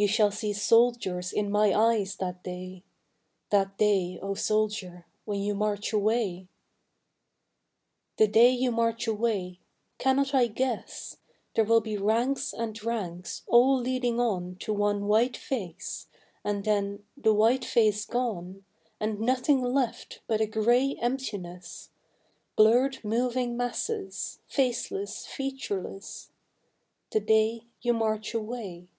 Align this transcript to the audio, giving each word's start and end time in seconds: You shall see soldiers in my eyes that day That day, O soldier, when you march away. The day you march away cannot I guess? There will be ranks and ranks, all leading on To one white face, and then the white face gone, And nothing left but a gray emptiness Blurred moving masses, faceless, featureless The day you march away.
You 0.00 0.06
shall 0.06 0.30
see 0.30 0.52
soldiers 0.52 1.32
in 1.32 1.50
my 1.50 1.74
eyes 1.74 2.14
that 2.18 2.44
day 2.44 2.84
That 3.50 3.78
day, 3.78 4.16
O 4.22 4.34
soldier, 4.34 5.06
when 5.24 5.40
you 5.40 5.56
march 5.56 5.92
away. 5.92 6.46
The 8.16 8.28
day 8.28 8.48
you 8.52 8.70
march 8.70 9.08
away 9.08 9.58
cannot 9.98 10.32
I 10.34 10.46
guess? 10.46 11.16
There 11.56 11.64
will 11.64 11.80
be 11.80 11.96
ranks 11.96 12.52
and 12.52 12.80
ranks, 12.84 13.42
all 13.48 13.76
leading 13.76 14.20
on 14.20 14.54
To 14.60 14.72
one 14.72 15.08
white 15.08 15.36
face, 15.36 16.06
and 16.44 16.62
then 16.62 17.04
the 17.16 17.34
white 17.34 17.64
face 17.64 18.04
gone, 18.04 18.64
And 19.00 19.18
nothing 19.18 19.60
left 19.64 20.20
but 20.28 20.40
a 20.40 20.46
gray 20.46 20.94
emptiness 21.00 21.90
Blurred 22.54 23.02
moving 23.04 23.56
masses, 23.56 24.38
faceless, 24.46 25.26
featureless 25.26 26.30
The 27.10 27.18
day 27.18 27.64
you 27.82 27.92
march 27.92 28.32
away. 28.32 28.90